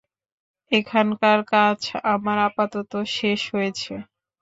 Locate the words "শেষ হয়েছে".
3.17-3.93